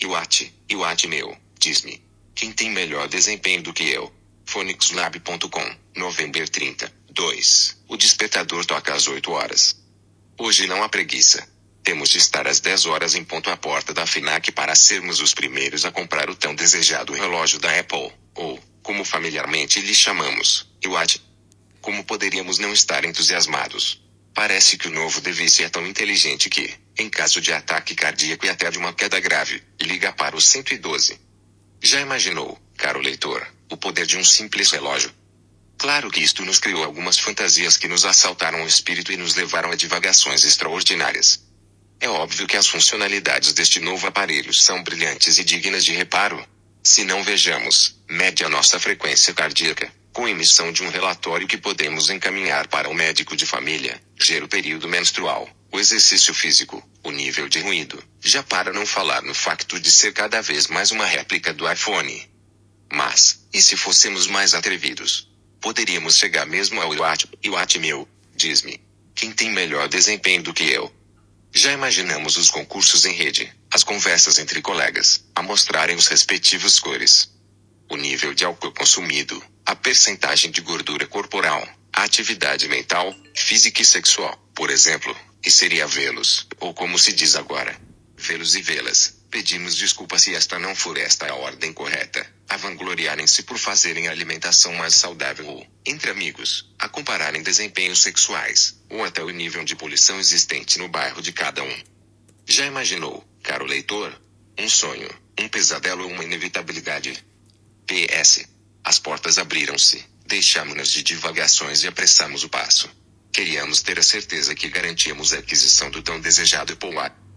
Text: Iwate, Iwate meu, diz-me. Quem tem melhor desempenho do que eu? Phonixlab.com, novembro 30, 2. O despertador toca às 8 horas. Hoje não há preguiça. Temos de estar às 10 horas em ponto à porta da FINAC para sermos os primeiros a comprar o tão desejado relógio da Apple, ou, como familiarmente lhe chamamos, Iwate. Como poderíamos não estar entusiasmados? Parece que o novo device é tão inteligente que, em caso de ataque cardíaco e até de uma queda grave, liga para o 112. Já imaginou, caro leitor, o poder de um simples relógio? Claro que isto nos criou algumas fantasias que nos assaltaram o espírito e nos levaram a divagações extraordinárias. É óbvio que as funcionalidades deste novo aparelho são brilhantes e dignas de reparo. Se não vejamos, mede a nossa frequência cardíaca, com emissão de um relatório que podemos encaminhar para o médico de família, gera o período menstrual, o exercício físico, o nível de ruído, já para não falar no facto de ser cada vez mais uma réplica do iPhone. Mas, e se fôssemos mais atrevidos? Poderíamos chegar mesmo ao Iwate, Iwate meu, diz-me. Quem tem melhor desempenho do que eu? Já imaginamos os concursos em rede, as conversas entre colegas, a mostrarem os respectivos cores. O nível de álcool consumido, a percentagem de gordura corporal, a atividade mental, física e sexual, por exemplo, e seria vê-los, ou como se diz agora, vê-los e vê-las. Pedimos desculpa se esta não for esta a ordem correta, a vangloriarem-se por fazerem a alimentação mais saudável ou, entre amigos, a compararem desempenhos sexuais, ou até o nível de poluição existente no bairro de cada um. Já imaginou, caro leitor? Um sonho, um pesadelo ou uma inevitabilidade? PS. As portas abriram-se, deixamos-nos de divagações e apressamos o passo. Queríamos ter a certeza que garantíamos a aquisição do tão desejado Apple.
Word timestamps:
Iwate, 0.00 0.54
Iwate 0.70 1.08
meu, 1.08 1.36
diz-me. 1.58 2.00
Quem 2.32 2.52
tem 2.52 2.70
melhor 2.70 3.08
desempenho 3.08 3.62
do 3.64 3.72
que 3.72 3.82
eu? 3.82 4.12
Phonixlab.com, 4.46 5.76
novembro 5.96 6.48
30, 6.48 6.92
2. 7.10 7.78
O 7.88 7.96
despertador 7.96 8.64
toca 8.64 8.94
às 8.94 9.08
8 9.08 9.28
horas. 9.32 9.76
Hoje 10.38 10.68
não 10.68 10.84
há 10.84 10.88
preguiça. 10.88 11.48
Temos 11.82 12.10
de 12.10 12.18
estar 12.18 12.46
às 12.46 12.60
10 12.60 12.86
horas 12.86 13.16
em 13.16 13.24
ponto 13.24 13.50
à 13.50 13.56
porta 13.56 13.92
da 13.92 14.06
FINAC 14.06 14.52
para 14.52 14.72
sermos 14.76 15.20
os 15.20 15.34
primeiros 15.34 15.84
a 15.84 15.90
comprar 15.90 16.30
o 16.30 16.36
tão 16.36 16.54
desejado 16.54 17.12
relógio 17.12 17.58
da 17.58 17.76
Apple, 17.76 18.12
ou, 18.36 18.62
como 18.84 19.04
familiarmente 19.04 19.80
lhe 19.80 19.94
chamamos, 19.94 20.68
Iwate. 20.84 21.20
Como 21.80 22.04
poderíamos 22.04 22.58
não 22.58 22.72
estar 22.72 23.04
entusiasmados? 23.04 24.00
Parece 24.32 24.78
que 24.78 24.86
o 24.86 24.92
novo 24.92 25.20
device 25.20 25.64
é 25.64 25.68
tão 25.68 25.84
inteligente 25.84 26.48
que, 26.48 26.72
em 26.98 27.08
caso 27.08 27.40
de 27.40 27.52
ataque 27.52 27.94
cardíaco 27.94 28.44
e 28.44 28.48
até 28.48 28.70
de 28.70 28.76
uma 28.76 28.92
queda 28.92 29.20
grave, 29.20 29.62
liga 29.80 30.12
para 30.12 30.36
o 30.36 30.40
112. 30.40 31.18
Já 31.80 32.00
imaginou, 32.00 32.60
caro 32.76 33.00
leitor, 33.00 33.46
o 33.70 33.76
poder 33.76 34.04
de 34.04 34.16
um 34.18 34.24
simples 34.24 34.72
relógio? 34.72 35.12
Claro 35.78 36.10
que 36.10 36.20
isto 36.20 36.44
nos 36.44 36.58
criou 36.58 36.82
algumas 36.82 37.16
fantasias 37.16 37.76
que 37.76 37.86
nos 37.86 38.04
assaltaram 38.04 38.64
o 38.64 38.66
espírito 38.66 39.12
e 39.12 39.16
nos 39.16 39.36
levaram 39.36 39.70
a 39.70 39.76
divagações 39.76 40.44
extraordinárias. 40.44 41.46
É 42.00 42.08
óbvio 42.08 42.48
que 42.48 42.56
as 42.56 42.66
funcionalidades 42.66 43.52
deste 43.52 43.78
novo 43.78 44.04
aparelho 44.08 44.52
são 44.52 44.82
brilhantes 44.82 45.38
e 45.38 45.44
dignas 45.44 45.84
de 45.84 45.92
reparo. 45.92 46.44
Se 46.82 47.04
não 47.04 47.22
vejamos, 47.22 47.96
mede 48.08 48.44
a 48.44 48.48
nossa 48.48 48.80
frequência 48.80 49.32
cardíaca, 49.32 49.92
com 50.12 50.26
emissão 50.26 50.72
de 50.72 50.82
um 50.82 50.90
relatório 50.90 51.46
que 51.46 51.56
podemos 51.56 52.10
encaminhar 52.10 52.66
para 52.66 52.88
o 52.88 52.94
médico 52.94 53.36
de 53.36 53.46
família, 53.46 54.00
gera 54.20 54.44
o 54.44 54.48
período 54.48 54.88
menstrual, 54.88 55.48
o 55.70 55.78
exercício 55.78 56.32
físico, 56.32 56.82
o 57.02 57.10
nível 57.10 57.48
de 57.48 57.60
ruído, 57.60 58.02
já 58.20 58.42
para 58.42 58.72
não 58.72 58.86
falar 58.86 59.22
no 59.22 59.34
facto 59.34 59.78
de 59.78 59.90
ser 59.90 60.12
cada 60.12 60.40
vez 60.40 60.66
mais 60.66 60.90
uma 60.90 61.04
réplica 61.04 61.52
do 61.52 61.70
iPhone. 61.70 62.28
Mas, 62.90 63.46
e 63.52 63.60
se 63.60 63.76
fôssemos 63.76 64.26
mais 64.26 64.54
atrevidos? 64.54 65.28
Poderíamos 65.60 66.16
chegar 66.16 66.46
mesmo 66.46 66.80
ao 66.80 66.94
Iwate, 66.94 67.28
Iwate 67.44 67.78
meu, 67.78 68.08
diz-me. 68.34 68.80
Quem 69.14 69.32
tem 69.32 69.50
melhor 69.50 69.88
desempenho 69.88 70.42
do 70.42 70.54
que 70.54 70.64
eu? 70.64 70.92
Já 71.52 71.72
imaginamos 71.72 72.36
os 72.36 72.50
concursos 72.50 73.04
em 73.04 73.12
rede, 73.12 73.52
as 73.70 73.82
conversas 73.82 74.38
entre 74.38 74.62
colegas, 74.62 75.24
a 75.34 75.42
mostrarem 75.42 75.96
os 75.96 76.06
respectivos 76.06 76.78
cores. 76.78 77.30
O 77.90 77.96
nível 77.96 78.32
de 78.32 78.44
álcool 78.44 78.72
consumido, 78.72 79.42
a 79.66 79.74
percentagem 79.74 80.50
de 80.50 80.60
gordura 80.60 81.06
corporal, 81.06 81.66
a 81.92 82.04
atividade 82.04 82.68
mental, 82.68 83.14
física 83.34 83.82
e 83.82 83.84
sexual, 83.84 84.38
por 84.54 84.70
exemplo, 84.70 85.16
e 85.44 85.50
seria 85.50 85.86
vê-los, 85.86 86.46
ou 86.58 86.74
como 86.74 86.98
se 86.98 87.12
diz 87.12 87.36
agora, 87.36 87.78
vê-los 88.16 88.54
e 88.54 88.62
vê-las. 88.62 89.16
Pedimos 89.30 89.76
desculpa 89.76 90.18
se 90.18 90.34
esta 90.34 90.58
não 90.58 90.74
for 90.74 90.96
esta 90.96 91.30
a 91.30 91.34
ordem 91.34 91.72
correta, 91.72 92.26
a 92.48 92.56
vangloriarem-se 92.56 93.42
por 93.42 93.58
fazerem 93.58 94.08
a 94.08 94.10
alimentação 94.10 94.72
mais 94.72 94.94
saudável 94.94 95.46
ou, 95.46 95.66
entre 95.84 96.10
amigos, 96.10 96.72
a 96.78 96.88
compararem 96.88 97.42
desempenhos 97.42 98.00
sexuais, 98.00 98.80
ou 98.88 99.04
até 99.04 99.22
o 99.22 99.30
nível 99.30 99.64
de 99.64 99.76
poluição 99.76 100.18
existente 100.18 100.78
no 100.78 100.88
bairro 100.88 101.20
de 101.20 101.32
cada 101.32 101.62
um. 101.62 101.82
Já 102.46 102.64
imaginou, 102.64 103.22
caro 103.42 103.66
leitor? 103.66 104.18
Um 104.58 104.68
sonho, 104.68 105.08
um 105.38 105.46
pesadelo 105.46 106.04
ou 106.04 106.10
uma 106.10 106.24
inevitabilidade? 106.24 107.22
PS. 107.86 108.46
As 108.82 108.98
portas 108.98 109.36
abriram-se, 109.36 110.04
deixamos-nos 110.26 110.90
de 110.90 111.02
divagações 111.02 111.82
e 111.82 111.86
apressamos 111.86 112.44
o 112.44 112.48
passo. 112.48 112.88
Queríamos 113.32 113.82
ter 113.82 113.98
a 113.98 114.02
certeza 114.02 114.54
que 114.54 114.68
garantíamos 114.68 115.32
a 115.32 115.38
aquisição 115.38 115.90
do 115.90 116.02
tão 116.02 116.20
desejado 116.20 116.72
Apple. 116.72 117.27